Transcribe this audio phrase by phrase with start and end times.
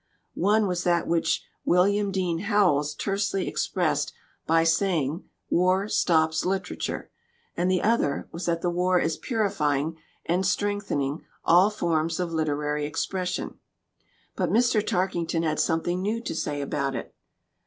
[0.33, 4.13] One was that which William Dean Howells tersely expressed
[4.47, 7.11] by say ing: "War stops literature,"
[7.55, 12.87] and the other was that the war is purifying and strengthening all forms of literary
[12.87, 13.59] expression.
[14.35, 14.83] But Mr.
[14.83, 17.13] Tarkington had something new to say about it.